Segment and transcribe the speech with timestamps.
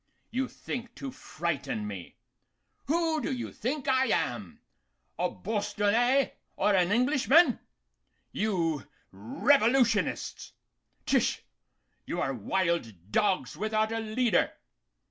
[0.31, 2.15] You think to frighten me.
[2.87, 4.59] Who do you think I am?
[5.19, 7.59] a Bostonnais or an Englishman?
[8.31, 10.53] You revolutionists!
[11.05, 11.41] T'sh!
[12.07, 14.51] You are wild dogs without a leader.